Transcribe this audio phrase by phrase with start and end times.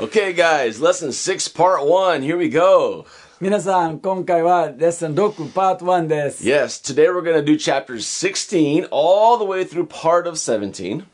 [0.00, 2.22] Okay, guys, lesson six, part one.
[2.22, 3.06] Here we go.
[3.40, 6.44] 皆さん、今回はレッスン6パート1です。
[6.44, 11.04] Yes, today we're going to do chapters 16 all the way through part of 17.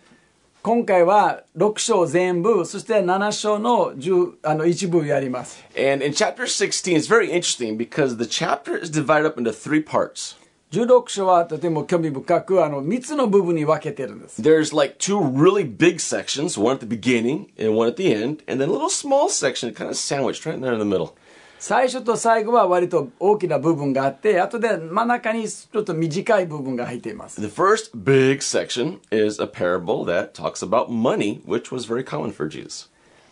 [0.62, 5.64] 今回は6章全部、そして7章の10あの一部やります。
[5.75, 9.82] And in chapter 16, it's very interesting because the chapter is divided up into three
[9.82, 10.36] parts.
[10.75, 14.41] 16章はとても興味深く、あの、3つの部分に分けてるんです。
[14.41, 18.44] There's like two really big sections, one at the beginning and one at the end,
[18.46, 21.14] and then a little small section kind of sandwiched right there in the middle.
[21.58, 27.40] 最初と最後は割と大きな部分があって、後で真ん中にちょっと短い部分が入っています。
[27.40, 32.33] The first big section is a parable that talks about money, which was very common
[32.33, 32.89] for Jesus.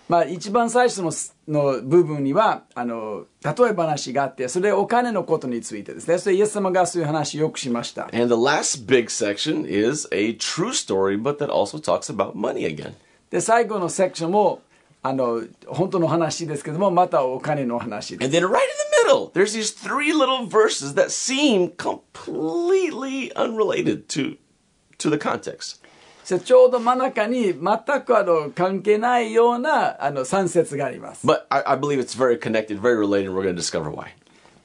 [0.10, 1.12] まあ、一番最初の
[1.48, 6.18] の部分には、あの、例え話があって、それお金のことについてですね。
[6.18, 8.10] それイエス様がそういう話をよくしました。
[8.14, 12.94] And the last big section is a true story, but that also talks about money again.
[13.30, 14.62] で、最後のセクションも、
[15.02, 18.28] あの、本当の話ですけども、またお金の話です。
[18.28, 18.64] And then right in
[19.08, 24.38] the middle, there's these three little verses that seem completely unrelated to
[24.98, 25.83] to the context.
[26.24, 31.28] ちょうど真ん中に全くあの関係ないようなあの3節があります。
[31.28, 34.08] But I, I believe it's very connected, very related, and we're going to discover why.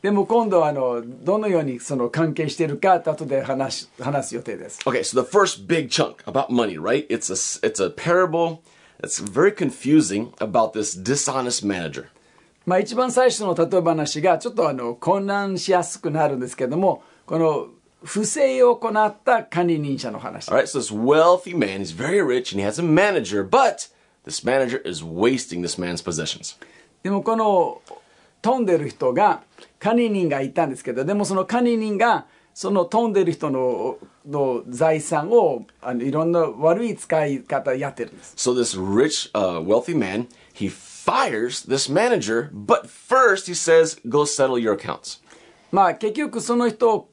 [0.02, 4.80] でも今度はあの、どのようにその関係しているか、後で話し話す予定です。
[4.86, 7.06] Okay, so the first big chunk about money, right?
[7.08, 8.60] It's a it's a parable
[9.02, 12.06] that's very confusing about this dishonest manager.
[12.64, 17.66] まあ一番最初の例え話がちょっとあの混乱しやすくなるんですけども、この
[18.02, 20.58] 不正を行った管理人者の話 All。
[20.58, 23.88] right, so this wealthy man, he's very rich and he has a manager, but
[24.24, 26.56] this manager is wasting this man's possessions.
[27.02, 27.82] でもこの
[28.42, 29.42] 飛んでる人が
[29.78, 44.24] 管理人がいたんですけどでもその管理人がその飛んでる人のの財産をあのいろんな悪い使い方やってるんです So this rich, uh, wealthy man, he fires this manager, but first he says, "Go
[44.24, 45.20] settle your accounts."
[45.70, 47.08] まあ結局その人を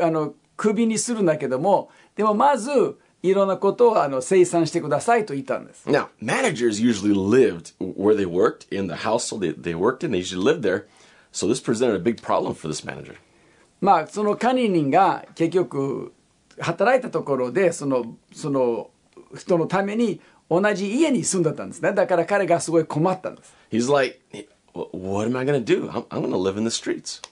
[0.00, 10.12] あのクビにするんだけどもでもまずいろんなことをあの生産してくださいと言ったんです Now, managers usually lived where they worked in the household they, they worked in.
[10.12, 10.86] They usually lived there,
[11.32, 13.16] so this presented a big problem for this manager.
[13.80, 16.12] まあその管理人が結局
[16.58, 18.90] 働いたところでそのその
[19.36, 20.20] 人のために
[20.50, 24.20] 同じ家に住んでたんですねだから彼がすごい困ったんです He's like,
[24.74, 25.88] "Wh- "What am I going to do?
[25.88, 27.22] I'm, I'm going to live in the streets.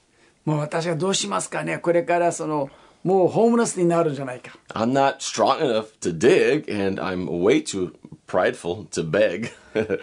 [0.48, 2.70] もう私はどうしますかねこれからその
[3.04, 7.92] もうホームレスになるんじゃないか I'm not strong enough to dig, and I'm way too
[8.26, 9.50] prideful to beg."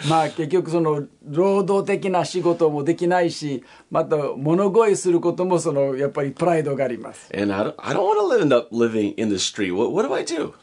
[0.07, 9.71] まあ結局その労働的な仕事もできないしまた物乞いすることもそのやっぱりプライドがあります and I don't, I don't want to end up living in the street.
[9.75, 10.53] What, what do I do?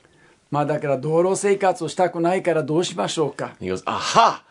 [0.53, 4.45] まあだから道路生活をしたくないからどうしましょうか He goes, Aha!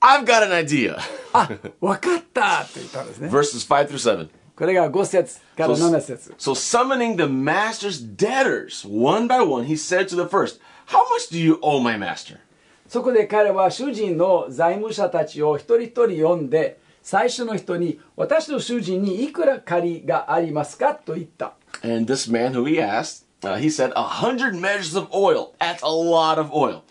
[0.00, 0.96] I've got an idea.
[1.34, 1.50] あ
[1.80, 4.28] わかったって言ったんですね Verses 5 through 7.
[4.62, 10.28] これが5節から So, 7節 so summoning the master's debtors one by one, he said to the
[10.28, 12.38] first, How much do you owe my master?
[12.86, 25.54] そこで彼は主人の財務者たちを一人一人呼んで最初の人に私の主人にいくら借りがありますかと言った And this man who he asked, uh, he said, A hundred measures of oil.
[25.58, 26.84] That's a lot of oil.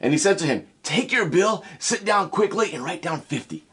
[0.00, 3.64] And he said to him, Take your bill, sit down quickly, and write down 50.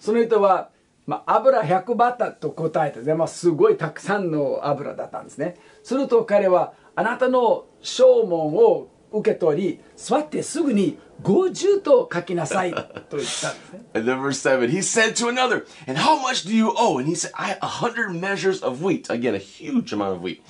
[0.00, 0.70] その人は、
[1.08, 16.98] まあ、油100バタと答えたで、まあ、すごいたくさんの油だったんですねすると彼はあなたの証文を受け取り座ってすぐに50と書きなさいと言ったんですね And then verse 7, he said to another, And how much do you owe?
[16.98, 19.08] And he said, I hundred measures of wheat.
[19.08, 20.42] Again, a huge amount of wheat.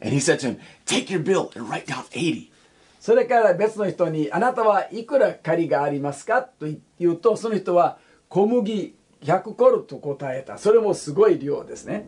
[0.00, 2.50] And he said to him, Take your bill and write down 80.
[3.00, 6.66] それから別の人に「あなたはいくら借りがありますか?」と
[6.98, 7.98] 言うとその人は
[8.28, 12.06] 小麦100コルと答えたそれもすごい量ですね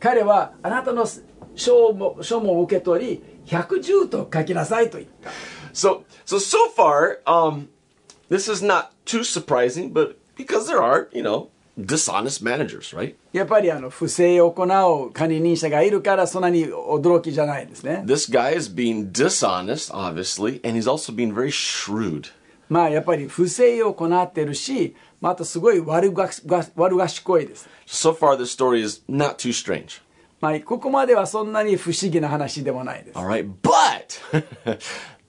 [0.00, 1.06] 彼はあなたの
[1.54, 5.30] 証文証文を受け取り110と書きなさいと言った
[5.72, 7.68] So, so, so far, um,
[8.30, 13.14] this is not too surprising, but because there are, you know, dishonest managers, right?
[13.34, 22.32] やっぱりあの不正を行う管理人者がいるからそんなに驚きじゃないですね This guy is being dishonest, obviously, and he's also being very shrewd.
[22.70, 26.29] まあやっぱり不正を行ってるしまたすごい悪が
[26.75, 30.01] 悪賢いです So far, this story is not too strange.
[30.39, 34.43] まあここまではそんなに不思議な話でもないです All right, but,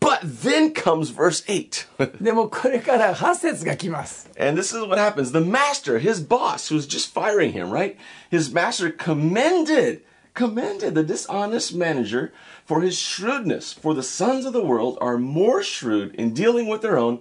[0.00, 2.22] but then comes verse 8.
[2.22, 5.32] でもこれから8節が来ます And this is what happens.
[5.32, 7.96] The master, his boss, who's just firing him, right?
[8.30, 10.00] His master commended,
[10.34, 12.32] commended the dishonest manager
[12.64, 13.74] for his shrewdness.
[13.74, 17.20] For the sons of the world are more shrewd in dealing with their own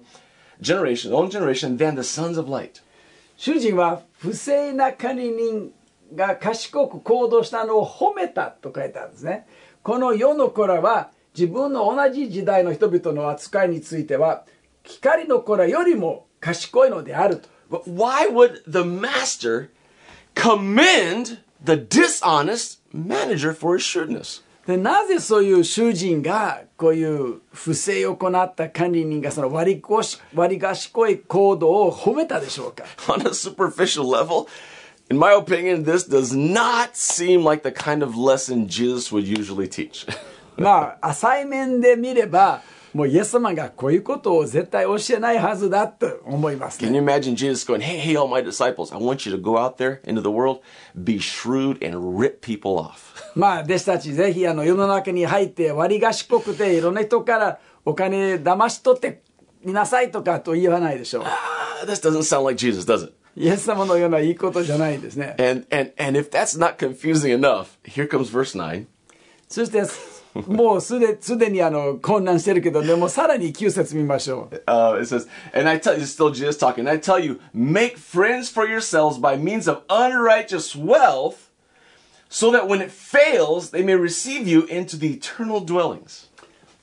[0.61, 2.83] generation, own generation, than the sons of light.
[3.37, 5.73] 主人は不正な管理人
[6.15, 9.47] が賢く行動したのを褒めたと書いてあるんですね
[9.83, 14.45] この世の子らは自分の同じ時代の人々の扱いについては
[14.85, 19.71] 光の子らよりも賢いのであると But why would the master
[20.35, 24.43] commend the dishonest manager for his shrewdness?
[24.67, 34.49] でなぜそういう囚人がこういう不正を行った管理人がその割りこし割り賢い行動を褒めたでしょうか On a superficial level,
[35.09, 39.69] in my opinion, this does not seem like the kind of lesson Jesus would usually
[39.69, 40.07] teach.
[40.57, 42.63] まあ浅い面で見れば
[42.97, 49.39] もうイエス様がこういうことを絶対教えないはずだと思います Can ね you imagine Jesus going, Hey, hey, all my disciples, I want you to
[49.39, 50.61] go out there into the world,
[50.97, 53.15] be shrewd, and rip people off.
[53.35, 59.21] まあ弟子たちぜひあの世の中に入って割り賢くていろんな人からお金騙し取って
[59.63, 63.13] みなさいとかと言わないでしょう Ah, this doesn't sound like Jesus, does it?
[63.37, 68.87] イエス様のようないいことじゃないですね And and and if that's not confusing enough, here comes verse 9.
[69.49, 69.83] そして
[70.47, 78.51] もうすですでにあの混乱してるけどでもさらに9節見ましょう Uh, it says, and I tell you, still Jesus talking, I tell you, make friends
[78.51, 81.51] for yourselves by means of unrighteous wealth,
[82.29, 86.29] so that when it fails, they may receive you into the eternal dwellings.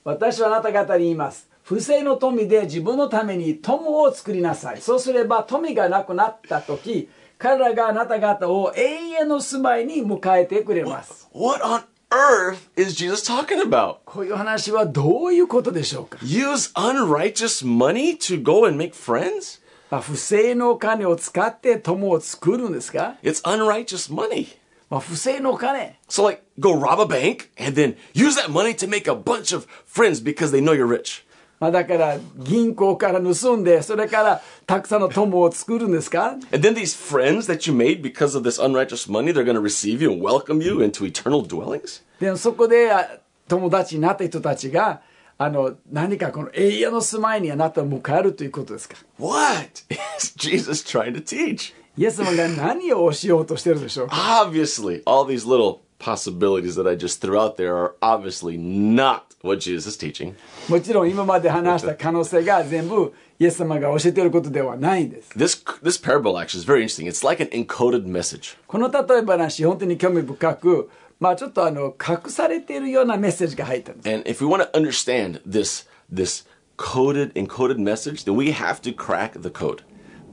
[0.04, 7.08] 私はあなた方に言います不正の富で自分のために友を作りなさいそうすれば富がなくなった時
[7.38, 11.82] 彼らがあなた方を永遠の住まいに迎えてくれます What on
[12.13, 13.97] earth is Jesus talking about?
[14.05, 19.61] こういう話はどういうことでしょうか Use unrighteous money to go and make friends?
[19.91, 24.47] まあ不正のお金を使って友を作るんですか、 It's unrighteous money.
[24.89, 29.15] まあ、不正のお金 So, like, go rob a bank and then use that money to make a
[29.15, 31.23] bunch of friends because they know you're rich.
[31.60, 39.54] まあだから銀行から盗んでそれからたくさんの友を作るんですか And then these friends that you made because of this unrighteous money, they're going
[39.54, 42.02] to receive you and welcome you into eternal dwellings?
[42.20, 43.18] でもそこであ
[43.48, 45.02] 友達になった人たちが
[45.36, 49.82] あの何かこの永遠の住まいにあなたを迎えるということですか What
[50.18, 51.74] is Jesus trying to teach?
[51.96, 54.14] イエス様が何を教えようとしてるでしょうか
[54.44, 59.58] Obviously, all these little possibilities that I just threw out there are obviously not what
[59.60, 60.34] Jesus teaching.
[60.68, 67.06] もちろん今まで話した可能性が全部イエス様が教えていることではないんです This this parable actually is very interesting.
[67.06, 68.56] It's like an encoded message.
[68.66, 76.46] この例え話本当に興味深くまあちょっとあの隠されているようなメッセージが入ったんです And if we want to understand this this
[76.76, 79.82] coded encoded message, then we have to crack the code.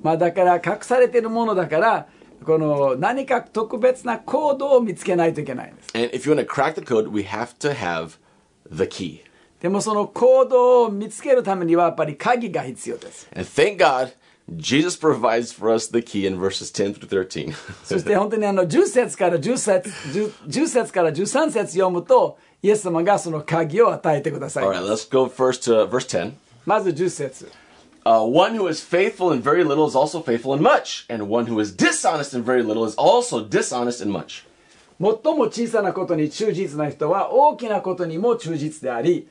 [0.01, 2.07] まあだから隠されているものだから
[2.45, 8.17] この何か特別なコードを見つけないといけないんです And if you want to crack the code, we have to have
[8.70, 9.20] the key.
[9.60, 14.12] でもそのコードを見つけるためにはやっぱり鍵が必要です And thank God,
[14.54, 17.52] Jesus provides for us the key in verses 10 through 13.
[17.82, 26.34] そして本当にあの10節から10節 10, 10節から13節読むとイエス様がその鍵を与えてください All right, let's go first to verse 10.
[26.64, 27.50] まず10節
[28.04, 31.46] Uh, one who is faithful in very little is also faithful in much, and one
[31.46, 34.44] who is dishonest in very little is also dishonest in much.
[35.01, 39.27] 最も小さなことに忠実な人は大きなことにも忠実であり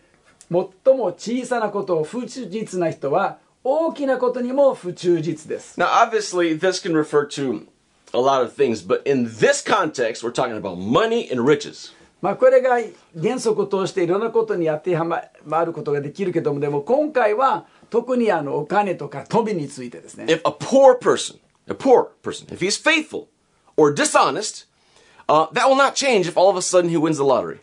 [0.50, 7.68] 最も小さなことを不忠実な人は大きなことにも不忠実です Now, obviously, this can refer to
[8.12, 11.92] a lot of things, but in this context, we're talking about money and riches.
[12.20, 12.78] まあこれが
[13.20, 15.04] 原則を通していろんなことに当ては
[15.44, 23.28] まることができるけどもでも今回は特にあのお金とか富についてですね If a poor person, a poor person, if he's faithful
[23.76, 24.66] or dishonest,
[25.29, 27.59] uh, that will not change if all of a sudden he wins the lottery.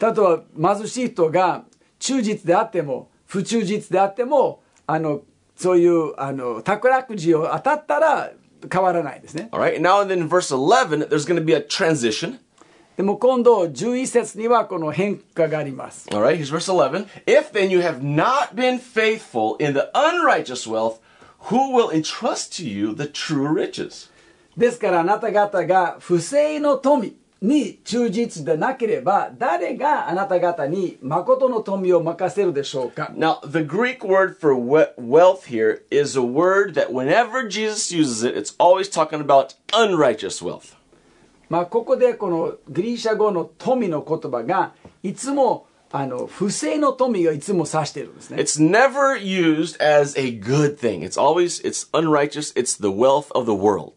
[0.00, 1.64] 例えば貧しい人が
[1.98, 5.20] 忠実であっても不忠実であってもあの
[5.56, 8.32] そういうあの宝くじを当たったら
[8.72, 12.38] 変わらないですね All right, and now and then in verse 11, there's going to be a transition.
[12.96, 17.06] でも今度11節にはこの変化があります All right, here's verse 11.
[17.26, 20.98] If then you have not been faithful in the unrighteous wealth,
[21.50, 24.10] who will entrust to you the true riches?
[24.57, 37.91] ですからあなた方が不正の富に忠実でなければ誰があなた方に誠の富を任せるでしょうか Now, the Greek word for we- wealth here is a word that whenever Jesus
[37.91, 40.75] uses it, it's always talking about unrighteous wealth.
[41.49, 51.01] まあここでこのギリシャ語の富の言葉がいつもあの不正の富をいつも指しているんですね It's never used as a good thing.
[51.03, 52.51] It's always, it's unrighteous.
[52.55, 53.91] It's the wealth of the world.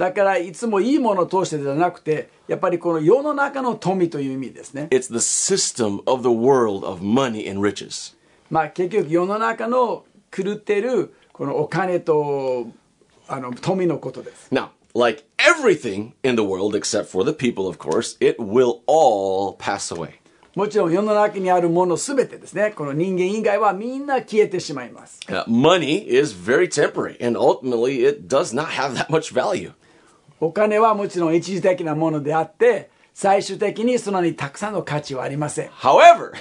[0.00, 8.16] だからいつもいいものを通してではなくてやっぱりこの世の中の富という意味ですね It's the system of the world of money and riches.
[8.48, 12.68] まあ結局世の中の狂ってるこのお金と
[13.28, 19.54] あの富のことです Now, like everything in the world except for the people, of course, it will all
[19.58, 20.14] pass away.
[20.56, 29.72] もちろん世の中にあるものすべてですねこの人間以外はみんな消えてしまいます Uh, money is very temporary, and ultimately, it does not have that much value.
[30.40, 36.32] お金はもちろん一時的なものであって最終的にそのにたくさんの価値はありません However,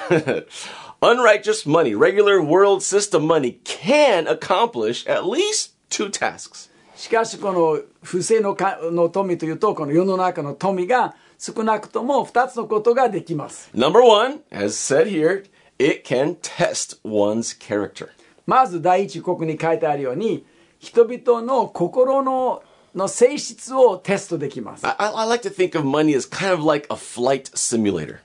[1.02, 6.70] unrighteous money, regular world system money, can accomplish at least two tasks.
[6.96, 15.46] しかしこの不正のかの富というとこの世の中の富が少なくとも2つのことができます Number one, as said here,
[15.78, 18.10] it can test one's character.
[18.46, 20.46] まず第一国に書いてあるように
[20.80, 22.64] 人々の心の
[22.96, 28.20] の性質をテストできます I, I like to think of money as kind of like a flight simulator.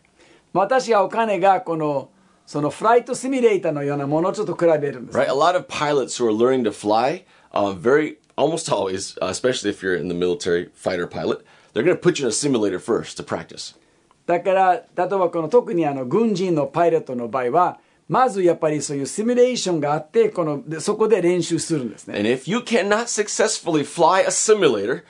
[0.52, 2.10] 私はお金がこの
[2.46, 5.26] そのフライトシミュレーターのようなものをちょっと比べるんです、right?
[5.26, 9.70] A lot of pilots who are learning to fly, uh, very almost always, uh, especially
[9.70, 12.78] if you're in the military fighter pilot, they're going to put you in a simulator
[12.78, 13.74] first to practice.
[14.26, 25.04] だから例えばこの特にあの軍人のパイロットの場合はまずやっぱりそういうシミュレーションがあってこのでそこで練習するんですね And if you cannot successfully fly a simulator,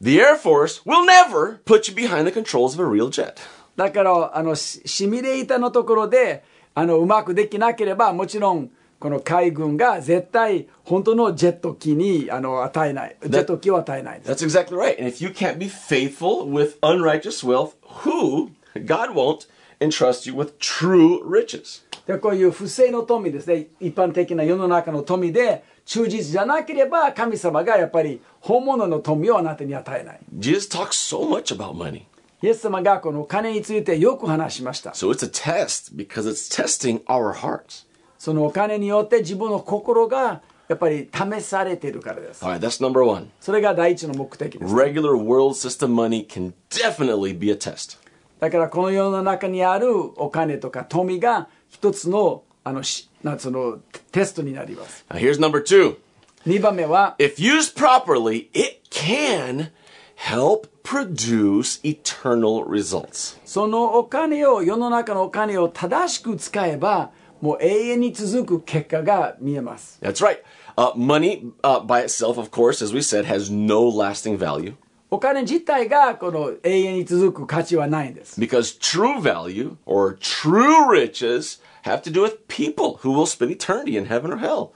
[0.00, 3.36] the Air Force will never put you behind the controls of a real jet.
[3.76, 14.98] だからあのシシミュレーターのところであのうまくできなければもちろんこの海軍が絶対本当のジェット機にあの与えないジェット機を与えない That's exactly right.
[14.98, 19.46] And if you can't be faithful with unrighteous wealth, who, God won't
[19.80, 21.82] entrust you with true riches.
[22.06, 32.02] でこういう不正の富ですね一般的な世の中の富で忠実じゃなければ神様がやっぱり本物の富をあなたに与えない Jesus talks so much about money.
[32.42, 37.86] イエス様がこの金についてよく話しました So it's a test because it's testing our hearts.
[38.18, 43.30] そのお金によって自分の心がやっぱり試されているからです All right, that's number one.
[43.40, 47.98] それが第一の目的です Regular world system money can definitely be a test.
[48.38, 49.88] だからこの世の中にある
[50.20, 53.79] お金とか富が一つのあのしなんその
[54.11, 55.97] テストになります Now, here's number two.
[56.45, 59.71] 2番目は If used properly, it can
[60.15, 63.39] help produce eternal results.
[63.45, 70.39] そのお金を世の中のお金を正しく使えばもう永遠に続く結果が見えます That's right.
[70.77, 74.75] Uh, money uh, by itself, of course, as we said, has no lasting value
[75.13, 83.50] お金自体がこの永遠に続く価値はないんです because true value or true riches have to do with people who will spend
[83.50, 84.72] eternity in heaven or hell.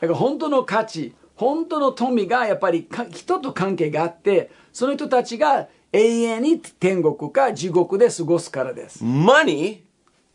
[0.00, 9.82] だから本当の価値本当の富がやっぱりか人と関係があってその人たちが永遠に天国か地獄で過ごすからです Money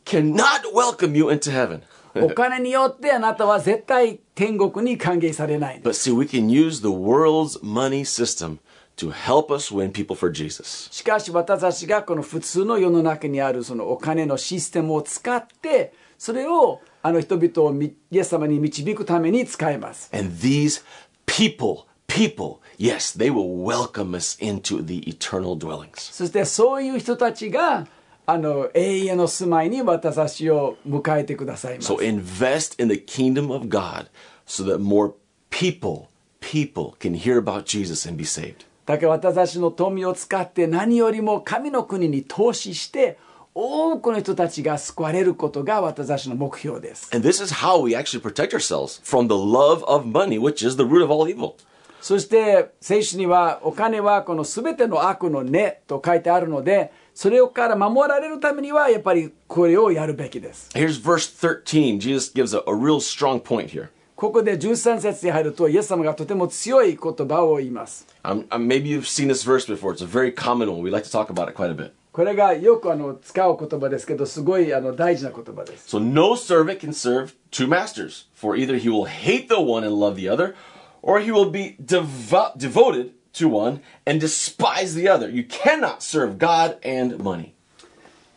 [0.06, 1.82] cannot welcome you into heaven.
[2.16, 8.60] お金によってあなたは絶対天国に歓迎されない But see, we can use the world's money system
[8.98, 10.90] to help us win people for Jesus.
[10.92, 20.84] しかし私たちがこの普通の世の中にあるそのお金のシステムを使ってそれをあの人々をみイエス様に導くために使えます And these
[21.26, 26.12] people, people, yes, they will welcome us into the eternal dwellings.
[26.12, 27.88] そしてそういう人たちが
[28.26, 34.08] あの永遠の住まいに私たちを迎えてくださいます So invest in the kingdom of God
[34.46, 35.14] so that more
[35.50, 36.08] people,
[36.42, 38.66] people can hear about Jesus and be saved.
[38.86, 43.18] だから私たちの富を使って何よりも神の国に投資して
[43.60, 47.10] 多くの人たちが救われることが私たちの目標です。
[47.12, 50.84] And this is how we actually protect ourselves from the love of money, which is the
[50.84, 51.56] root of all evil.
[52.00, 60.70] そして聖書にはお金はこの全ての悪の根と書いてあるのでそれから守られるためにはやっぱりこれをやるべきです。
[60.76, 62.00] Here's verse 13.
[62.00, 63.88] Jesus gives a, a real strong point here.
[64.16, 68.06] ここで13節に入るとイエス様がとても強い言葉を言います。
[68.24, 69.92] Um, um, maybe you've seen this verse before.
[69.92, 70.84] It's a very common one.
[70.84, 71.94] We like to talk about it quite a bit.
[72.18, 75.96] これがよくあの使う言葉ですけどすごいあの大事な言葉です。
[75.96, 80.16] So no servant can serve two masters, for either he will hate the one and love
[80.16, 80.56] the other,
[81.04, 85.30] or he will be devo- devoted to one and despise the other.
[85.30, 87.54] You cannot serve God and money.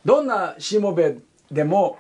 [0.05, 1.17] どんなしもべ
[1.51, 1.99] でも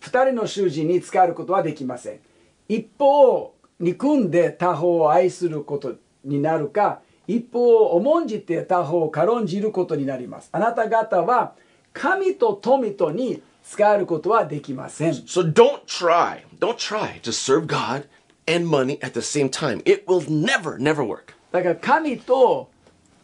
[0.00, 2.20] 二人の囚人に使えることはできません
[2.66, 11.54] 一方を憎んで他方を愛することになるか一方を重んじて他方を軽んじることになりますあなた方は
[11.92, 18.06] 神と富とに使えることはできません So don't try, don't try to serve God
[18.46, 19.80] and money at the same time.
[19.84, 21.34] It will never, never work.
[21.52, 22.68] だから神と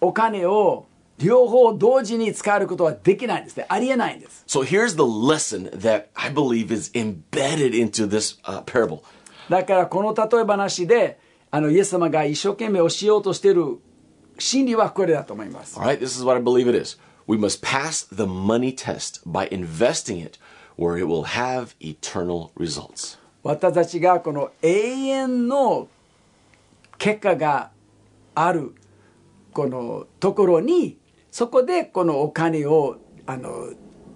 [0.00, 0.87] お金を
[1.19, 9.02] 両方同時に使えることはできないんですねありえないんです So here's the lesson that I believe is embedded into this uh, parable.
[9.50, 11.19] だからこの例え話で
[11.50, 13.78] あのイエス様が一生懸命教えようとしている
[14.40, 16.99] 真理はこれだと思います All right, this is what I believe it is.
[17.26, 20.38] We must pass the money test by investing it
[20.76, 23.18] where it will have eternal results.
[23.42, 24.70] 私たちがこの永
[25.06, 25.88] 遠の
[26.99, 27.70] 結果が
[28.35, 28.75] ある
[29.52, 30.99] このところに
[31.30, 33.73] そこでこのお金をあの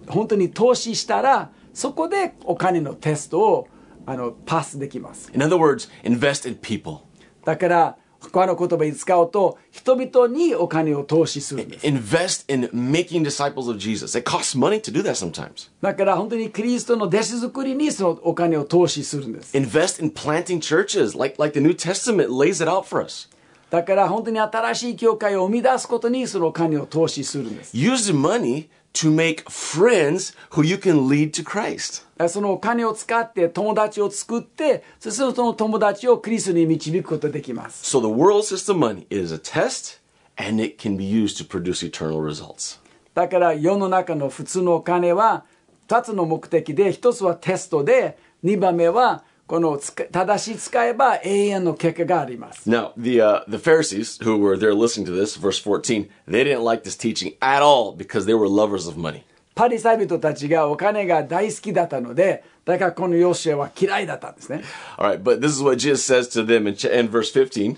[0.07, 3.67] 本当に投資したらそこでお金のテストを
[4.05, 6.99] あのパスできます In other words, invest in people.
[7.43, 7.97] だから
[8.31, 14.17] 他の言葉に使うと人々にお金を投資するんです Invest in making disciples of Jesus.
[14.17, 15.69] It costs money to do that sometimes.
[15.81, 23.29] だから本当にキリストの弟子作りにそのお金を投資するんです Invest in planting churches like, like the New Testament lays it out for us.
[23.69, 32.05] だから本当に新しい教会を生み出すことにそのお金を投資するんです Use the money to make friends who you can lead to Christ.
[32.29, 39.99] そのお金を使って友達を作ってそしてその友達をクリストに導くことができます So the world system money is a test
[40.37, 42.79] and it can be used to produce eternal results.
[43.13, 45.45] だから世の中の普通のお金は
[45.87, 56.63] 2つの目的で1つはテストで2番目はこの正しい使えば永遠の結果があります Now, the, uh, the Pharisees who were there listening to this, verse 14, they didn't
[56.63, 59.23] like this teaching at all because they were lovers of money.
[59.53, 64.63] パリサイ人たちがお金が大好きだったのでだからこのヨシエは嫌いだったんですね
[64.97, 67.77] All right, but this is what Jesus says to them in, in verse 15.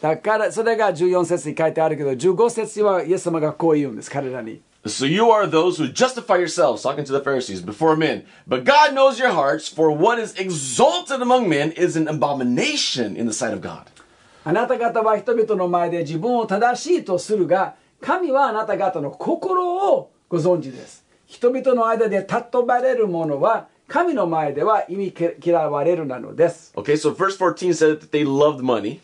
[0.00, 8.23] だからそれが14節に書いてあるけど15節はイエス様がこう言うんです彼らに So you are those who justify yourselves, talking to the Pharisees, before men.
[8.47, 13.27] But God knows your hearts, for what is exalted among men is an abomination in
[13.27, 13.87] the sight of God.
[14.45, 29.01] あなた方は人々の前で自分を正しいとするが神はあなた方の心をご存知です人々の間で尊ばれるものは神の前では意味嫌われるなのです Okay, so verse 14 said that they loved money.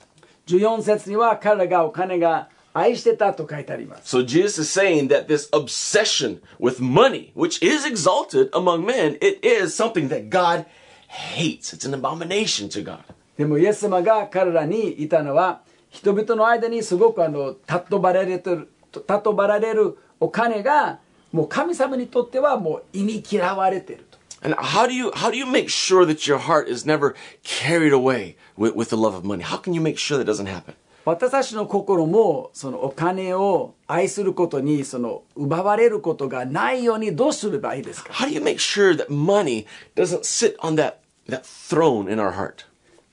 [0.48, 8.85] 14節には彼らがお金が 愛してたと書いてあります So Jesus is saying that this obsession with money, which is exalted among
[8.85, 10.66] men, it is something that God
[11.07, 11.74] hates.
[11.74, 13.03] It's an abomination to God.
[13.37, 21.00] でもイエス様が彼らにいたのは人々の間にすごくあの尊ばれる尊ばれるお金が
[21.31, 27.94] もう神様にとってはもう意味嫌われていると And how do you how do you make sure that your heart is never carried
[27.94, 29.42] away with, with the love of money?
[29.42, 30.75] How can you make sure that doesn't happen?
[31.08, 39.64] 私たちの心もそのお金を愛することにその奪われることがないようにどうすればいいですか How do you make sure that money
[39.97, 42.66] doesn't sit on that that throne in our heart?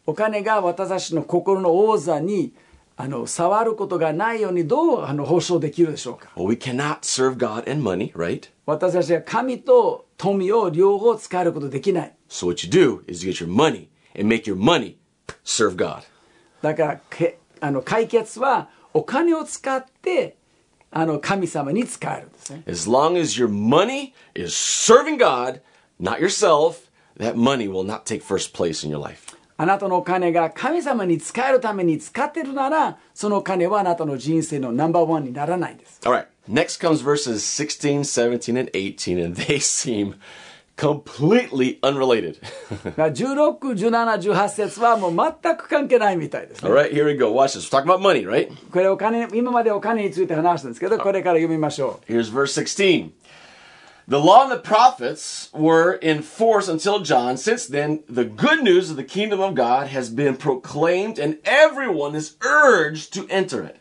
[0.06, 2.52] お金が私たちの心の王座に
[2.98, 8.50] あの触ることがないようにどうあの保証できるでしょうか Well, we cannot serve God and money, right?
[8.66, 13.88] 私たちは神と富を両方使えることできない So what you do is you get your money
[14.20, 14.98] and make your money
[15.46, 16.02] serve God.
[16.62, 20.36] だからけあの解決はお金を使って
[20.92, 25.62] あの神様に使えるんですね As long as your money is serving God,
[26.00, 29.36] not yourself, that money will not take first place in your life.
[29.58, 36.28] あなたのお金が神様に使えるために使ってるならそのお金はあなたの人生のナンバーワンにならないんです All right.
[36.48, 40.14] Next comes verses 16, 17, and 18, and they seem
[40.77, 42.41] completely unrelated.
[42.85, 47.31] だから16、17、18節はもう全く関係ないみたいですね All right, here we go.
[47.33, 47.69] Watch this.
[47.69, 48.51] We're talking about money, right?
[48.71, 53.13] これお金今までお金について話したんですけどこれから読みましょ Here's verse 16.
[54.09, 57.37] The law and the prophets were in force until John.
[57.37, 62.17] Since then, the good news of the kingdom of God has been proclaimed, and everyone
[62.17, 63.77] is urged to enter it.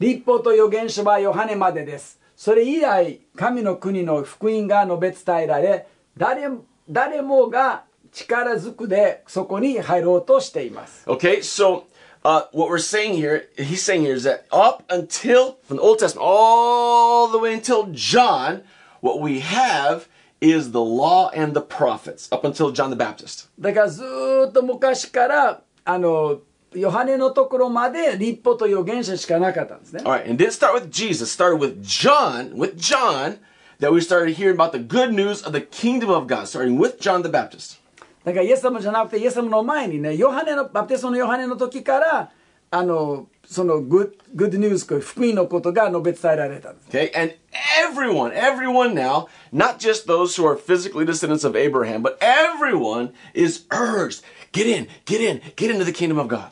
[0.00, 5.86] う立法と預言書はヨハネまでですそれ以来神の国の福音が述べ伝えられ
[6.19, 6.49] 誰
[6.89, 11.85] 誰もが力ずくでそこに入ろうとしています Okay, so
[12.23, 15.99] uh, what we're saying here, he's saying here is that up until, from the Old
[15.99, 18.63] Testament, all the way until John,
[19.01, 20.07] what we have
[20.41, 23.47] is the law and the prophets, up until John the Baptist.
[23.59, 26.41] だからずーっと昔からあの
[26.73, 33.37] ヨハネのところまで立法と預言者しかなかったんですね All right, and didn't start with Jesus, started with John, with John,
[33.80, 37.00] that we started hearing about the good news of the kingdom of God, starting with
[37.00, 37.80] John the Baptist.
[38.24, 42.30] だからイエス様じゃなくてイエス様の前にねヨハネのバプテストのヨハネの時から
[42.70, 47.34] あのそのグッグッドニュース福音のことが述べ伝えられたんです Okay, and
[47.78, 53.66] everyone, everyone now, not just those who are physically descendants of Abraham, but everyone is
[53.70, 56.50] urged get in, get in, get into the kingdom of God.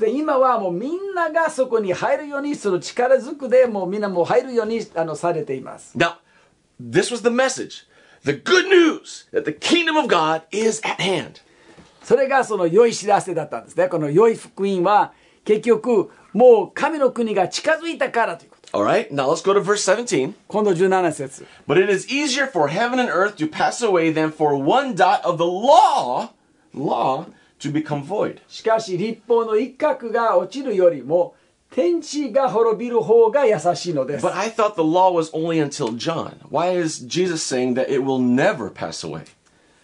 [0.00, 6.14] で今はもうみんながそこに入るようにその力ずくでもうみんなもう入るようにあのされています Now,
[6.80, 7.86] this was the message
[8.24, 11.40] the good news that the kingdom of God is at hand.
[12.02, 13.88] それがその良い知らせだったんですね。
[13.88, 15.12] この良い福音は
[15.44, 18.64] 結局もう神の国が近づいたからということ。
[18.76, 20.34] All right, now let's go to verse 17.
[20.48, 21.46] 今度17節。
[21.68, 25.22] But it is easier for heaven and earth to pass away than for one dot
[25.22, 26.30] of the law,
[26.74, 27.26] law,
[27.60, 28.40] to become void.
[28.48, 31.36] しかし立法の一角が落ちるよりも
[31.71, 34.25] 天地が滅びる方が優しいのです。
[34.25, 36.39] But I thought the law was only until John.
[36.49, 39.25] Why is Jesus saying that it will never pass away?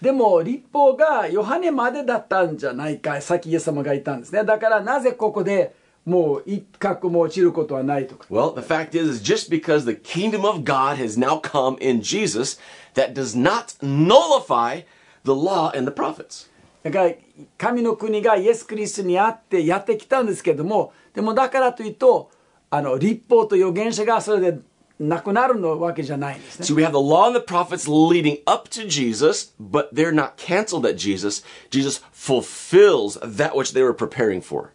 [0.01, 5.73] でも立法がヨハネまでだったんじゃないかさっきイエス様が言ったんですねだからなぜここで
[6.05, 12.01] もう一角も落ちることはないとか Well, the fact is, is just because the kingdom of God has now come in
[12.01, 12.59] Jesus,
[12.93, 14.83] that does not nullify
[15.23, 16.51] the law and the prophets.
[16.83, 17.11] だから
[17.57, 22.29] 神の国がイエス・クリストにあってやってきたんですけどもでもだからというと
[22.69, 24.59] あの立法と預言者がそれで
[24.99, 30.37] なくなるのわけじゃないんですね So we have the law and the prophets leading up to Jesus, but they're not
[30.37, 31.43] canceled at Jesus.
[31.69, 34.69] Jesus fulfills that which they were preparing for.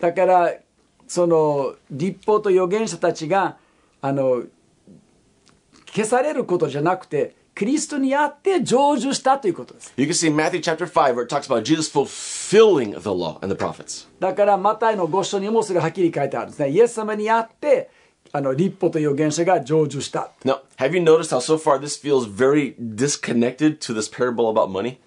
[0.00, 0.54] だから
[1.06, 3.56] その立法と預言者たちが
[4.00, 4.44] あの
[5.86, 13.54] 消されることじゃなくてキリストにあって成就したということです You can see Matthew chapter 5 where it talks about Jesus fulfilling the law and
[13.54, 14.08] the prophets.
[14.20, 17.90] だからマタイの5章にもそれはっきり書いてあるんですねイエス様にあって
[18.34, 24.70] あの立法と預言者が成就した Now, have you noticed how so far this feels very disconnected to this parable about
[24.70, 24.98] money?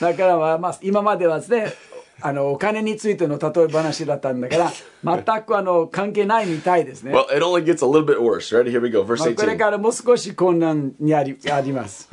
[0.00, 1.74] だからまあ、まあ、今まではですね
[2.22, 4.72] あのお金についての例え話だったんだから
[5.04, 8.54] 全くあの関係ないみたいですね、well, it only gets a little bit worse.
[8.54, 8.70] Ready?
[8.70, 9.02] Here we go.
[9.04, 9.58] Verse まあ、これ 18.
[9.58, 12.08] からもう少し困難にありあります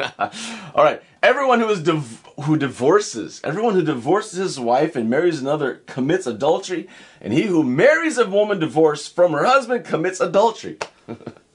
[0.74, 1.02] All right.
[1.22, 2.02] Everyone who is div-
[2.38, 6.88] who divorces, everyone who divorces his wife and marries another commits adultery,
[7.22, 10.78] and he who marries a woman divorced from her husband commits adultery.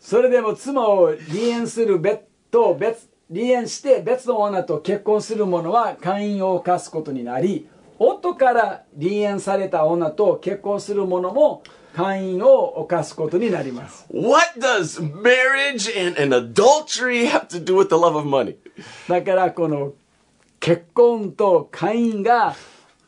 [0.01, 7.67] それでも妻を離縁する別と別離縁して別の女と結婚する者は会員を犯すことになり
[8.03, 11.63] 夫から離縁された女と結婚する者も
[11.95, 18.57] 会員を犯すことになります What does marriage and, and adultery have to do with the love of money?
[19.09, 19.93] だからこの
[20.59, 22.57] 結婚と会員が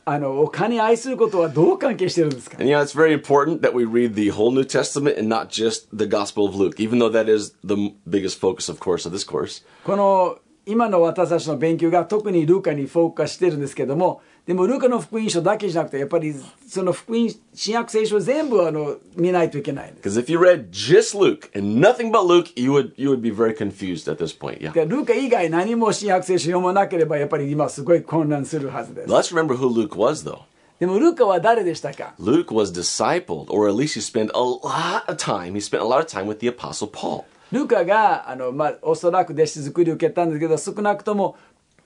[0.04, 5.28] あのお金愛することはどう関係してるんですか And you know, it's very important that we read the whole New Testament and
[5.28, 9.06] not just the Gospel of Luke, even though that is the biggest focus, of course,
[9.08, 9.64] of this course.
[9.84, 16.34] この今の私たちの勉強が特にルーカにフォーカスしてるんですけどもでもルーカの福音書だけじゃなくてやっぱり
[16.68, 23.30] その福音新約聖書全部あの見ないといけないんです Because if you read just Luke and nothing but Luke, you would you would be
[23.30, 24.60] very confused at this point.
[24.60, 24.72] Yeah.
[24.72, 30.42] でルーカ以外何も新約聖書読まなければやっぱり今すごい混乱するはずです Let's remember who Luke was, though.
[30.78, 35.54] でもルーカは誰でしたか Luke was discipled, or at least he spent a lot of time.
[35.54, 37.24] He spent a lot of time with the Apostle Paul.
[37.52, 41.36] ルーカがあの、まあ、おそらく弟子作りを受けたんですけど少なくとも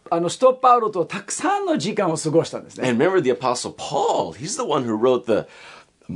[0.10, 5.48] あの使徒パウロとたくさんの時間を過ごしたんですね And remember the Apostle Paul, he's the one who wrote the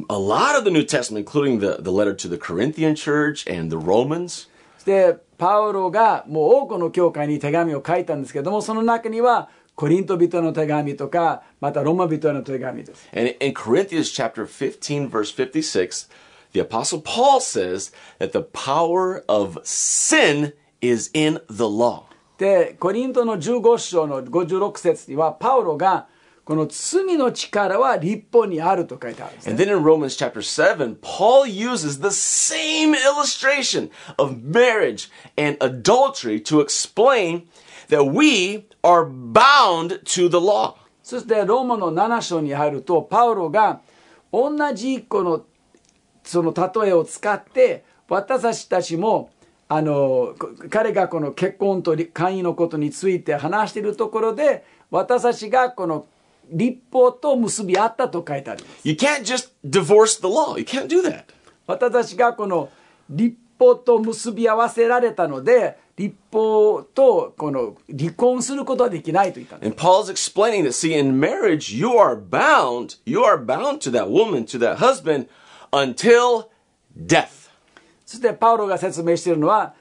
[0.10, 3.72] a lot of the New Testament, including the, the letter to the Corinthian church and
[3.72, 4.50] the Romans.
[4.86, 16.10] でパウロがもう多くの教会に手紙を書いたんですけどもその中にはコリント人の手紙とかまたローマ人への手紙です And in Corinthians chapter 15, verse 56,
[16.54, 22.06] the Apostle Paul says that the power of sin is in the law.
[22.43, 26.09] でコリントの15章の56節にはパウロが
[26.45, 36.41] この罪の力は立法にあると書いてあるんですね And then in Romans chapter 7, Paul uses the same illustration of marriage and adultery
[36.41, 37.47] to explain
[37.91, 40.75] that we are bound to the law.
[41.05, 43.83] そしてローマの7章に入るとパウロが
[44.33, 45.45] 同じこの
[46.25, 49.31] その例えを使って私たちも
[49.75, 56.07] あのこ彼がこの結婚と会員のことについて話しているところで私たちがこの
[56.51, 60.59] 立法と結び合ったと書いてあります You can't just divorce the law.
[60.59, 61.25] You can't do that.
[61.67, 62.69] 私たちがこの
[63.09, 74.11] 立法と結び合わせられたので立法とこの離婚することはできないと言ったんです And Paul's explaining that, see, in marriage, you are bound, you are bound to that
[74.11, 75.29] woman, to that husband,
[75.73, 76.51] until
[76.95, 77.42] death.
[78.13, 79.73] そしてパウロが説明しているのは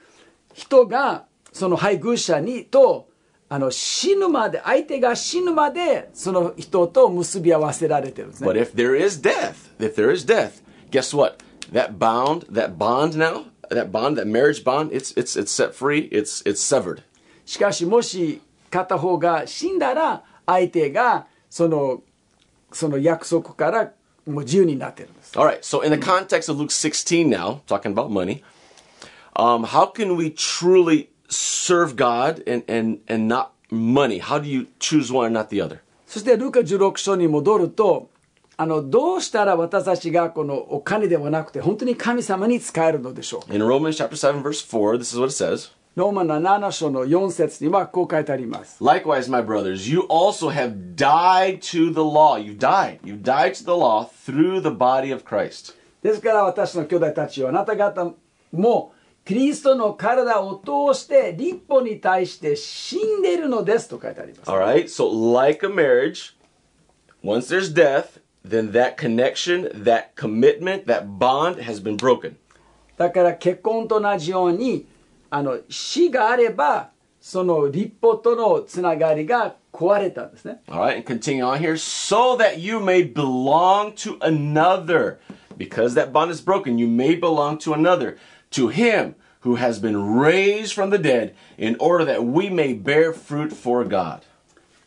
[0.54, 3.10] 人がその配偶者にと
[3.50, 11.44] あの死ぬまで相手が死ぬまでその人と結び合わせられてるんです But ね if there is death, if there is death, guess what?
[11.74, 16.08] That bound, that bond now, that bond, that marriage bond, it's it's it's set free.
[16.10, 17.02] It's it's severed.
[17.46, 18.40] しかしもし
[18.70, 22.02] 片方が死んだら相手がその
[22.72, 23.92] その約束から
[24.27, 25.61] もう自由になってるんです All right.
[25.61, 28.43] So in the context of Luke 16 now, talking about money,
[29.35, 34.19] um, how can we truly serve God and and and not money?
[34.19, 35.81] How do you choose one and not the other?
[36.07, 38.09] そしてルカ16章に戻ると
[38.57, 45.71] あのどうしたら私たちがこのお金ではなくて本当に神様に使えるのでしょう In Romans chapter 7, verse 4, this is what it says.
[45.96, 52.38] ローマの7章の4節にはこう書いてあります Likewise, my brothers, you also have died to the law.
[52.38, 53.00] You've died.
[53.04, 55.76] You've died to the law through the body of Christ.
[56.02, 58.14] ですから私の兄弟たちよあなた方
[58.54, 58.94] も
[59.26, 64.86] キリストの体を通して立法に対して死んでいるのですと書いてあります All right?
[64.86, 66.36] So, like a marriage,
[67.22, 72.38] once there's death, then that connection, that commitment, that bond has been broken.
[72.98, 74.88] だから結婚と同じように
[75.32, 81.78] あの死があればその立法とのつながりが壊れたんですね All right, and continue on here.
[81.78, 85.20] So that you may belong to another.
[85.58, 88.18] Because that bond is broken, you may belong to another.
[88.52, 93.14] To him who has been raised from the dead, in order that we may bear
[93.14, 94.22] fruit for God.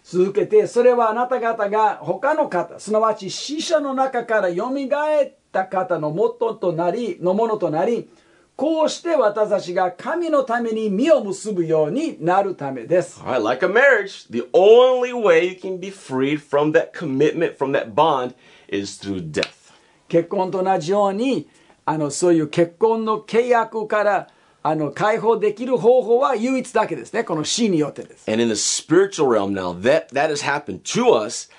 [0.04, 8.10] 続けてそれはあなた方が他の方すなわち死者の中からよみがえった方の元となりのものとなり
[8.55, 13.21] こうして私たちが神のために実を結ぶようになるためです。
[13.21, 17.57] All right, like a marriage, the only way you can be freed from that commitment,
[17.57, 18.33] from that bond,
[18.67, 19.71] is through death.
[20.09, 21.47] 結婚と同じように
[21.85, 24.27] あのそういう結婚の契約から
[24.61, 31.49] あの解放できる方法は唯一だけですねこの死によってです And in the spiritual realm now, that, that has happened to us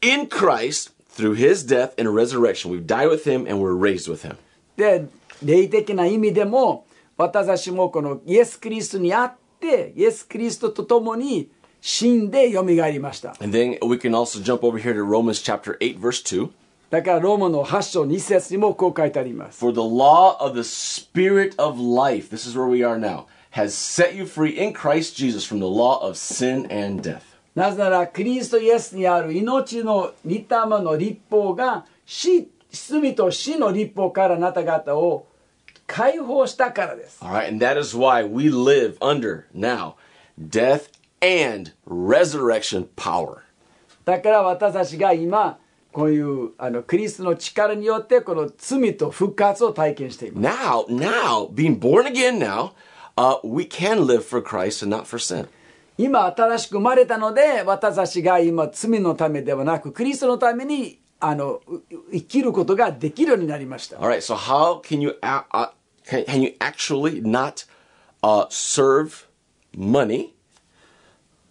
[0.00, 2.70] in Christ through his death and resurrection.
[2.70, 4.36] We've died with him and we're raised with him.
[4.76, 5.08] で
[5.43, 6.85] 霊的な意味でも
[7.17, 11.49] 私たちもこのイエス・キリストにあってイエス・キリストと共に
[11.79, 16.49] 死んでよみがえりました And then we can also jump over here to Romans chapter 8, verse 2.
[16.89, 23.25] だからローマの8章2節にもこう書いてあります For the law of the Spirit of life, this is where we are now,
[23.51, 27.21] has set you free in Christ Jesus from the law of sin and death.
[27.55, 30.45] なぜならキリストイエスにある命の御霊
[30.81, 35.27] の立法が死罪と死の立法からあなた方を
[35.91, 39.95] 解放したからです All right, and that is why we live under now
[40.39, 40.89] death
[41.21, 43.41] and resurrection power.
[44.05, 45.59] だから私たちが今
[45.91, 52.71] こういうあのクリストの力によってこの罪と復活を体験しています Now, now, being born again now,
[53.17, 55.47] uh, we can live for Christ and not for sin.
[55.97, 65.69] 今新しく生まれたので私たちが今罪のためではなくクリストのためにあのう生きることができるようになりました All right, so how can you uh,
[66.10, 67.64] can, can you actually not
[68.22, 69.26] uh, serve
[69.76, 70.32] money?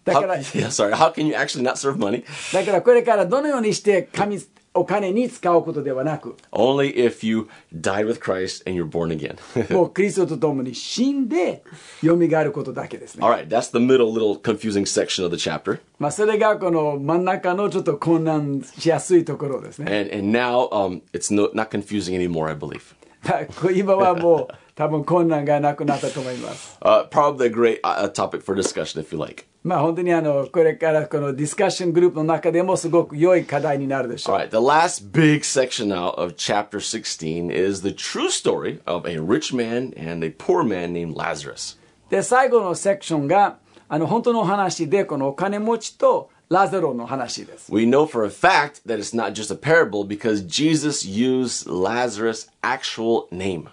[0.04, 0.92] だ How, から yeah, sorry.
[0.94, 2.24] How can you actually not serve money?
[2.52, 4.38] だからこれからどのようにして神
[4.78, 9.38] お金に使うことではなく Only if you died with Christ and you're born again.
[9.74, 11.64] もうクリストと共に死んで
[12.04, 15.80] 蘇ることだけですね All right, that's the middle little confusing section of the chapter.
[15.98, 22.94] まあそれがこの真ん中のちょっと混乱しやすいところですね And and now um, it's no, not confusing anymore, I believe.
[23.23, 29.45] だ今はもう多分困難がなくなったと思います Uh, probably a great uh, topic for discussion if you like.
[29.63, 39.07] まあ本当にあのこれからこのディスカッショングループの中でもすごく良い課題になるでしょう right, the last big section now of chapter 16 is the true story of
[39.07, 41.77] a rich man and a poor man named Lazarus.
[42.09, 51.68] で最後のセクションがあの本当の話でこのお金持ちとラザロの話です We know for a fact that it's not just a parable because Jesus used
[51.68, 53.68] Lazarus' actual name.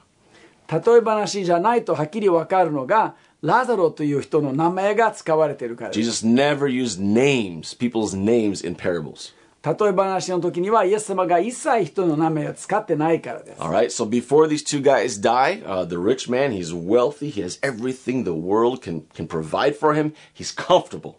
[0.71, 9.33] 例え話じゃないとはっきり分かるのがラザロという人の名前が使われているからです Jesus never used names, people's names in parables.
[9.63, 17.29] 例え話の時にはイエス様が一切人の名前を使ってないからです All right, so before these two guys die, uh, the rich man, he's wealthy,
[17.29, 21.15] he has everything the world can, can provide for him, he's comfortable.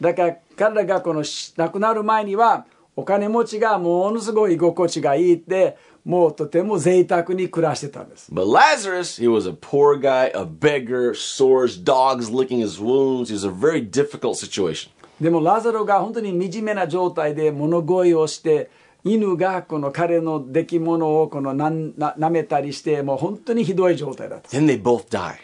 [0.00, 13.30] だから彼らがこのし亡くなる前にはお金持ちがものすごい居心地がいいってもうとても贅沢に暮らしてたんです But Lazarus, he was a poor guy, a beggar, sores, dogs licking his wounds.
[13.30, 14.90] It was a very difficult situation.
[15.20, 18.70] でもラザロが本当に惨めな状態で物乞いをして
[19.04, 25.34] 犬がこの彼の出来物をこのなんな舐めたりしてもう本当にひどい状態だった Then they both die.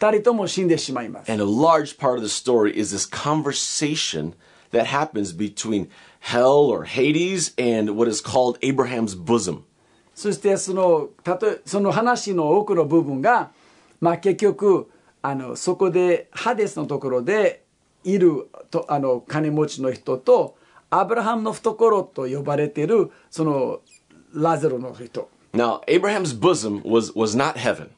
[0.00, 4.32] 二人とも死んでしまいます And a large part of the story is this conversation
[4.72, 5.88] that happens between
[6.20, 9.64] hell or Hades and what is called Abraham's bosom.
[10.14, 13.50] そしてそのたとえその話の奥の部分が、
[14.00, 17.64] まあ、結局あのそこでハデスのところで
[18.02, 20.56] いるとあの金持ちの人と
[20.88, 23.80] アブラハムの懐と呼ばれているその
[24.32, 27.90] ラゼロの人 Now, Abraham's bosom was, was not heaven.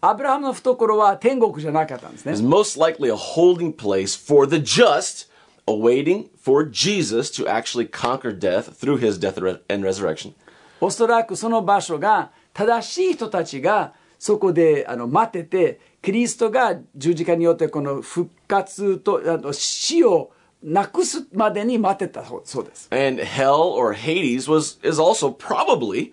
[0.00, 5.30] アブラハムの懐は天国じゃなかったんですね It was most likely a holding place for the just
[5.66, 10.34] awaiting for Jesus to actually conquer death through his death and resurrection.
[10.80, 20.32] おそらくその場所が正しい人たちがそこであの待っててキリストが十字架によってこの復活とあの死を
[20.62, 22.88] なくすまでに待ってたそうです。
[22.90, 26.12] And hell or Hades was is also probably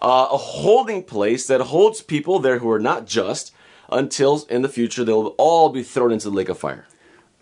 [0.00, 3.54] uh, a holding place that holds people there who are not just
[3.90, 6.84] until in the future they'll all be thrown into the lake of fire.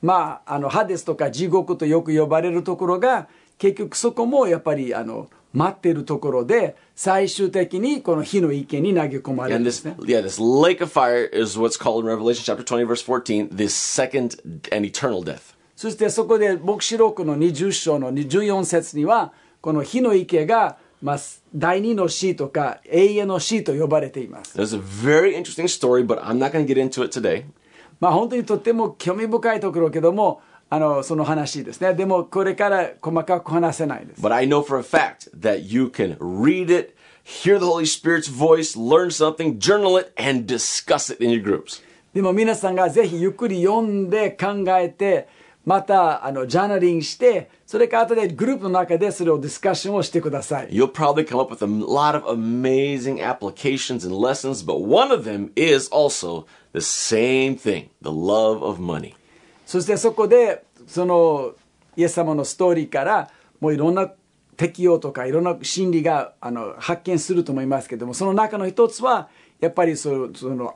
[0.02, 9.96] まあ、あのハデスとか地獄とよく呼ばれるところが結局そこもやっぱりあの待っているところで最終的にこの火の池に投げ込まれるん And で this, すね。
[10.00, 13.68] yeah, this lake of fire is what's called in Revelation chapter 20, verse 14, the
[13.68, 14.40] second
[14.72, 15.54] and eternal death.
[15.76, 21.17] そしてそこで黙示録の20章の14節にはこの火の池が、 まあ、
[21.53, 24.57] 第二の死とか永遠の死と呼ばれています。
[24.57, 27.45] There's a very interesting story, but I'm not going to get into it today.
[27.99, 31.93] まあ本当にとっても興味深いところけどもあのその話ですね。
[31.93, 34.21] でもこれから細かく話せないです。
[34.21, 38.77] But I know for a fact that you can read it, hear the Holy Spirit's voice,
[38.77, 41.83] learn something, journal it, and discuss it in your groups.
[42.13, 45.27] でも皆さんがぜひゆっくり読んで考えて
[45.65, 50.69] またあのジャーナリングしてそれから後でグループの中でそれをディスカッションをしてください。
[50.69, 55.51] You'll probably come up with a lot of amazing applications and lessons, but one of them
[55.55, 59.15] is also the same thing the love of money.
[59.65, 61.53] そしてそこでその
[61.97, 64.11] イエス様のストーリーからもういろんな
[64.57, 70.75] 適用とかいろんな心理があの発見すると思いますけどもその中の一つはやっぱりそのその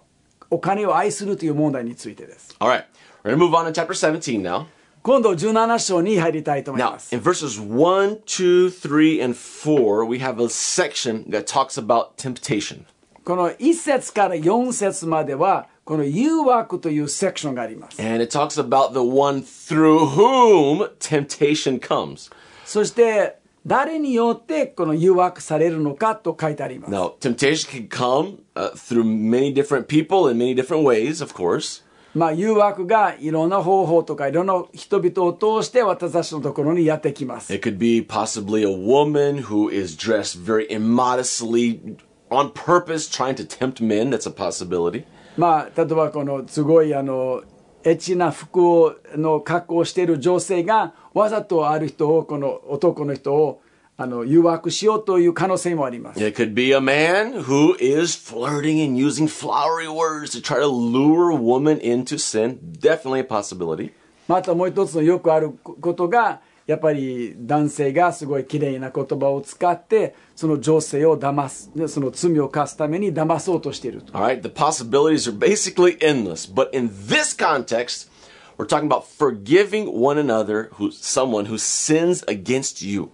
[0.49, 2.85] お金を愛するという問題についてです All right,
[3.23, 4.65] we're going to move on to chapter 17 now.
[5.02, 11.44] 今度17章に入りたいと思い Now, ます in verses 1, 2, 3, and 4, we have a section that
[11.46, 12.84] talks about temptation.
[13.24, 22.30] この1節から4節まではこの誘惑というセクションがあります And it talks about the one through whom temptation comes.
[22.64, 31.34] そして誰によってこの誘惑されるのかと書いてあります Now, temptation can come uh, through many different people in many different ways, of
[31.34, 31.82] course.
[32.15, 41.97] まあ誘惑がいろんな方法とかいろんな人々を通して私たちのところにやってきます It could be possibly a woman who is dressed very immodestly
[42.29, 44.09] on purpose, trying to tempt men.
[44.11, 45.05] That's a possibility.
[45.37, 47.43] まあ例えばこのすごいあの
[47.83, 53.61] エッチな服をの格好をしている女性がわざとある人をこの男の人を
[53.98, 60.66] あの誘惑しようという可能性もあります It could be a man who is flirting and using flowery words to try to
[60.66, 62.58] lure a woman into sin.
[62.80, 63.92] Definitely a possibility.
[64.26, 76.50] またもう一つのよくあることがやっぱり男性がすごい綺麗な言葉を使ってその女性を騙すでその罪を犯すために騙そうとしていると All right, the possibilities are basically endless.
[76.52, 78.10] But in this context,
[78.56, 83.10] we're talking about forgiving one another, who someone who sins against you.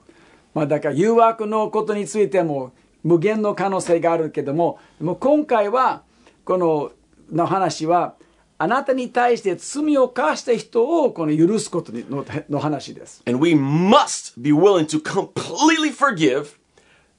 [0.56, 2.72] まあだから誘惑のことについても
[3.04, 6.02] 無限の可能性があるけどももう今回は
[6.44, 6.92] この
[7.32, 8.16] の話は
[8.58, 13.22] あなたに対して罪を犯した人をこの許すことにのの話です。
[13.28, 16.58] And we must be willing to completely forgive,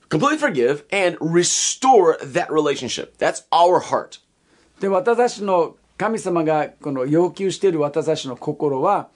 [0.09, 3.19] completely forgive, and restore that relationship.
[3.19, 4.21] That's our heart.
[4.81, 9.09] で私たちの神様がこの要求している私たちの心は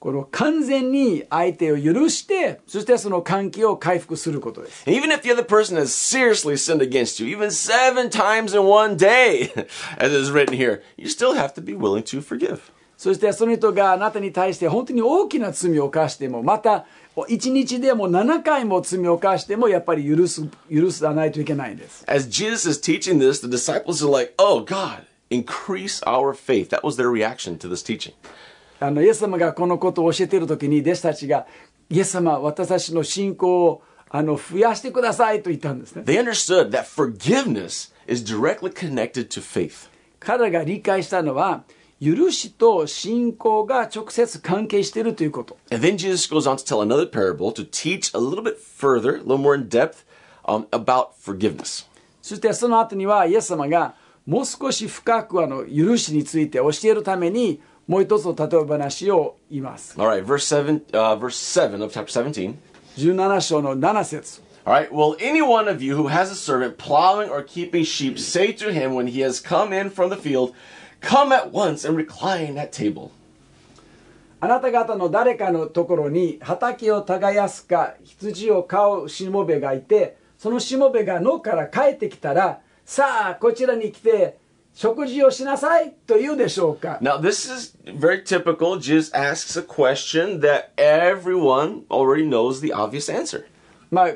[0.00, 4.84] この完全に相手を許してそしてその関係を回復することです。
[4.88, 9.50] Even if the other person has seriously sinned against you, even seven times in one day,
[9.98, 12.60] as is written here, you still have to be willing to forgive.
[12.96, 16.84] そしてその人があなたに対して本当に大きな罪を犯してもまた
[17.28, 22.04] 一日でも7回も罪を犯してもやっぱり許す許さないといけないんです。
[22.06, 26.70] As Jesus is teaching this, the disciples are like, oh, God, increase our faith.
[26.70, 28.14] That was their reaction to this teaching.
[28.80, 31.46] あのイエス様がこのことを教えている時に弟子たちが
[31.90, 36.02] イエス様私たちの信仰をあの増やしてくださいと言ったんですね。
[36.02, 39.88] They understood that forgiveness is directly connected to faith.
[40.20, 41.64] 彼らが理解したのは
[42.00, 45.56] 許しと信仰が直接関係しているということ。
[45.70, 49.22] And then Jesus goes on to tell another parable to teach a little bit further, a
[49.22, 50.04] little more in depth
[50.44, 51.86] um, about forgiveness.
[52.22, 53.94] そしてその後にはイエス様が
[54.26, 59.98] もう少し深くあの許しについて教えるためにもう一つの例え話を言います。
[59.98, 62.54] All right, verse 7, uh, verse 7 of chapter 17.
[62.98, 67.84] 17章の7節 All right, will any one of you who has a servant plowing or keeping
[67.84, 70.52] sheep say to him when he has come in from the field,
[71.00, 73.10] Come at once and recline at table?
[74.40, 84.38] あなた方の誰かのところに畑を耕すか羊を飼うしもべがいてそのしもべが野から帰ってきたらさあこちらに来て
[84.78, 88.78] 食事をしなさいと言うでしょうか Now, this is very typical.
[88.78, 93.44] Jesus asks a question that everyone already knows the obvious answer.
[93.90, 94.08] まあ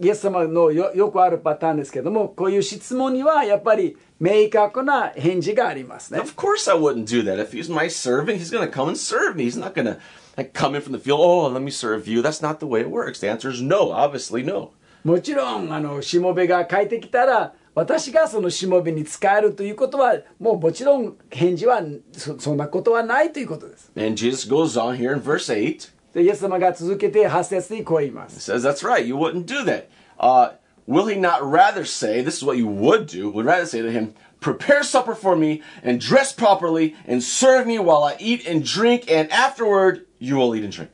[0.00, 7.40] イエス様のよよくあるパターンですけどもこういう質問にはやっぱり明確な返事がありますね Of course, I wouldn't do that.
[7.40, 9.44] If he's my servant, he's going to come and serve me.
[9.44, 10.00] He's not going to
[10.36, 12.22] like, come in from the field, oh, let me serve you.
[12.22, 13.20] That's not the way it works.
[13.20, 14.72] The answer is no, obviously, no.
[15.04, 25.90] もちろんあのしもべが帰ってきたら私がそのしもべに使えるということはもうもちろん返事はそそんなことはないということです And Jesus goes on here in verse 8.
[26.12, 30.52] でイエス様が続けて8節にこう言います says that's right you wouldn't do that uh,
[30.86, 33.90] will he not rather say this is what you would do would rather say to
[33.90, 38.64] him prepare supper for me and dress properly and serve me while i eat and
[38.64, 40.90] drink and afterward you will eat and drink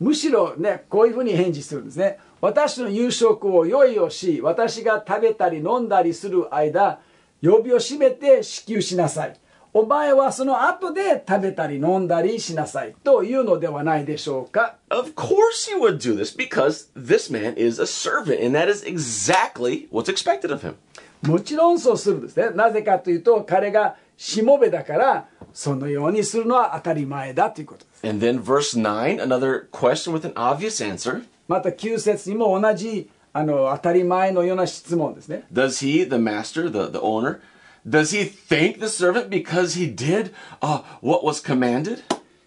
[0.00, 6.98] むしろねこういうふうに返事するんですね私の夕食を用意をし私が食べたり飲んだりする間
[7.40, 9.36] 曜日を閉めて支給しなさい
[9.72, 18.84] お前はその後で食べたり飲んだりしなさいというのではないでしょうか of course he would do this because this man is a servant and that is
[18.86, 20.74] exactly what's expected of him
[21.22, 36.16] もちろんそうするんですねなぜかというと彼がしもべだからそのようにするのは当たり前だということです and then verse 9 another question with an obvious answer また9節にも同じあの当たり前のような質問ですね does he the
[36.16, 37.40] master the, the owner
[37.86, 42.02] does he thank the servant because he did uh, what was commanded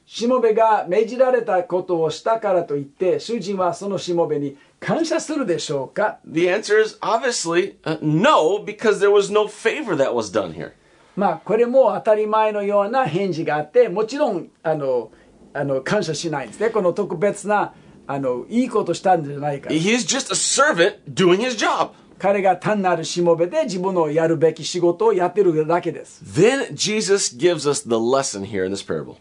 [0.05, 10.55] しもべが命じられたことをしたからといって主人はそのしもべに感謝するでしょうか The answer is obviously uh, no, because there was no favor that was done
[10.55, 10.71] here.
[11.15, 15.11] まあこれも当たり前のような返事があってもちろんあの
[15.53, 17.73] あの感謝しないんですねこの特別な
[18.08, 21.90] あのいいことしたんじゃないか He is just a servant doing his job.
[22.18, 29.16] 彼が単なるしもべで自分のやるべき仕事をやってるだけです Then Jesus gives us the lesson here in this parable.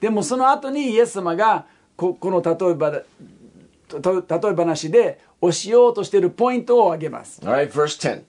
[0.00, 3.02] でもその後にイエス様がここの例えば
[3.88, 7.40] と例え話で教えようとしているポイントを挙げます。
[7.44, 8.24] All right, verse 10.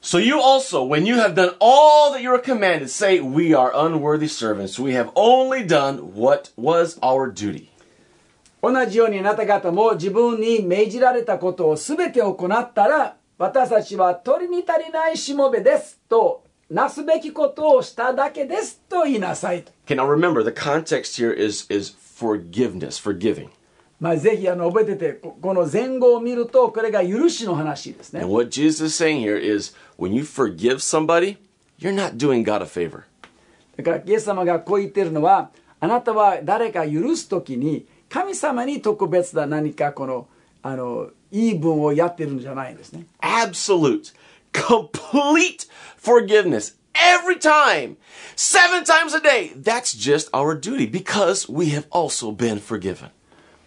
[0.00, 3.70] So you also, when you have done all that you are commanded, say, We are
[3.72, 4.76] unworthy servants.
[4.80, 7.70] We have only done what was our duty.
[8.71, 19.71] 同じようにあなた方も自分に命じられたことを全て行ったら私たちは取りに足りないしもべですとなすべきことをしただけですと言いなさいと。
[19.85, 23.47] Okay, now remember, the context here is, is forgiveness, forgiving.
[24.01, 28.33] まあ、ぜひあの覚えててここの前後を見るとこれが許しの話ですね And。
[28.33, 31.37] what Jesus is saying here is when you forgive somebody,
[31.79, 33.03] you're not doing God a favor.
[33.77, 40.27] だからイエス様がこう言ってるのはあなたは誰か許す時に神様に特別な何かこの
[40.63, 43.05] あの言い分をやってるんじゃないんですね。
[43.21, 44.13] Absolute,
[44.53, 47.97] complete forgiveness every time,
[48.35, 49.51] seven times a day.
[49.55, 53.11] That's just our duty because we have also been forgiven.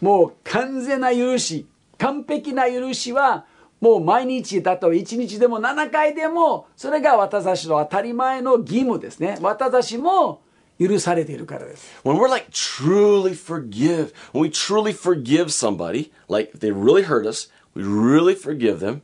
[0.01, 1.67] もう完全な許し
[1.99, 3.45] 完璧な許しは
[3.81, 10.41] もう毎日だと1日でも7回でもそれが私たちの当たり前の義務ですね私たちも
[10.81, 17.51] 許されているからです When we're like truly forgive, when we truly forgive somebody, like they really hurt us,
[17.75, 19.03] we really forgive them.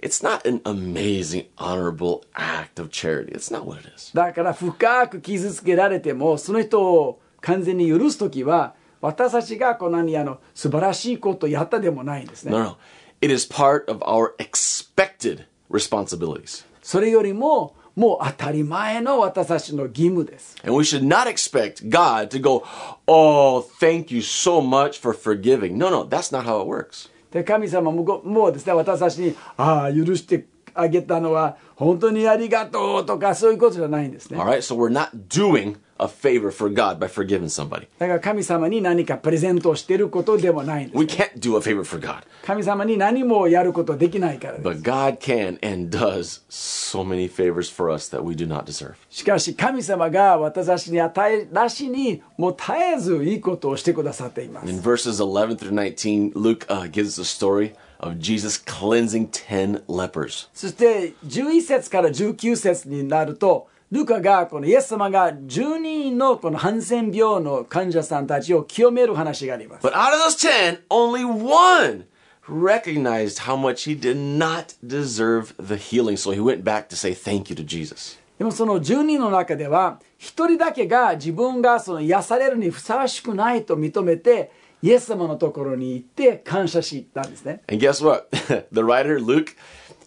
[0.00, 3.32] It's not an amazing, honorable act of charity.
[3.32, 4.12] It's not what it is.
[4.14, 12.76] だから深く傷つけられてもその人を完全に許す時は私たちがこんなにあの素晴らしいことをやったでもないんですね No, no.
[13.20, 16.64] It is part of our expected responsibilities.
[16.82, 22.62] それよりももう当たり前の私たちの義務です And we should not expect God to go,
[23.08, 25.78] Oh, thank you so much for forgiving.
[25.78, 27.10] No, no, that's not how it works.
[27.32, 37.86] で神様もごもうですね私たちに「ああ許してあげたのは本当にありがとう」とかそういうことじゃないんですね All right, so we're not doing a favor for God by forgiving somebody.
[37.98, 47.02] だから神様に何かプレゼントをしていることでもないんです We can't do a favor for God, 神様に何もやることできないからです but God can and does so
[47.04, 48.94] many favors for us that we do not deserve.
[49.10, 59.28] しかし神様が私たちに与えなしにもう絶えずいいことをしてくださっています In verses 11 through 19, Luke uh, gives us a story of Jesus cleansing
[59.30, 60.48] 10 lepers.
[60.52, 72.04] そして11節から19節になるとルカがこのイエス様が10人のこのハンセン病の患者さんたちを清める話があります But out of those 10, only one
[72.48, 76.16] recognized how much he did not deserve the healing.
[76.16, 78.18] So he went back to say thank you to Jesus.
[78.38, 84.50] でもその10人の中では一人だけが自分がその癒されるにふさわしくないと認めて
[84.82, 88.28] イエス様のところに行って感謝したんですね And guess what?
[88.72, 89.56] the writer, Luke,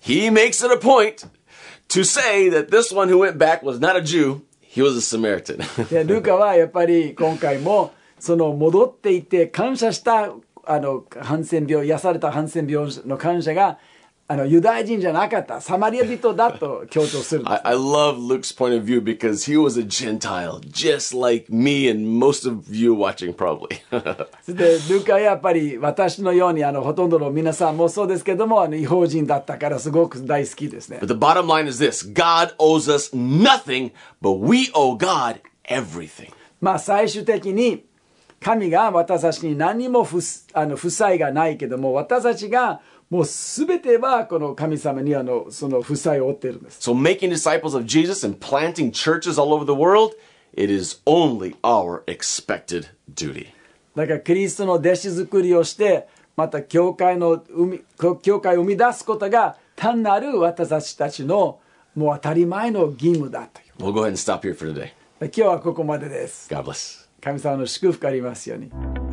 [0.02, 1.28] he makes it a point
[1.89, 5.03] to say that this one who went back was not a Jew, he was a
[5.03, 5.59] Samaritan.
[5.91, 10.33] でルカはやっぱり今回もその戻っていって感謝した
[10.67, 13.79] あのハンセン病癒されたハンセン病の感謝が
[14.32, 21.52] あのユダヤ人じゃなかったサマリア人だと強調するんです I, I love Luke's point of view because he was a Gentile, just like
[21.52, 23.82] me and most of you watching, probably.
[24.48, 33.90] でルカはやっぱり私のようにあのほとんどの皆さんもそうですけどもあの違法人だったからすごく大好きですね but the bottom line is this God owes us nothing,
[34.22, 36.32] but we owe God everything.
[36.62, 37.84] まあ最終的に
[38.40, 40.20] 神が私たちに何も不
[40.54, 50.12] あの負債がないけども私たちがもう全てはこの神様にあのその負債を負っているんです So, making disciples of Jesus and planting churches all over the world,
[50.53, 53.47] it is only our expected duty.
[53.95, 56.07] だからキリストの弟子作りをして
[56.38, 57.43] また教会の
[58.22, 61.60] 教会を生み出すことが単なる私たちたちの
[61.95, 64.91] もう当たり前の義務だという We'll go ahead and stop here for today.
[65.20, 67.07] 今日はここまでです God bless.
[67.22, 69.09] 神様の祝福ありますように